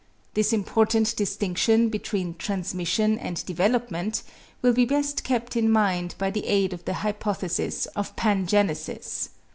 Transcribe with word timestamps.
This 0.33 0.51
important 0.51 1.15
distinction 1.15 1.89
between 1.89 2.33
transmission 2.33 3.19
and 3.19 3.45
development 3.45 4.23
will 4.63 4.73
be 4.73 4.83
best 4.83 5.23
kept 5.23 5.55
in 5.55 5.69
mind 5.69 6.15
by 6.17 6.31
the 6.31 6.47
aid 6.47 6.73
of 6.73 6.85
the 6.85 6.93
hypothesis 7.05 7.85
of 7.95 8.15
pangenesis. 8.15 9.29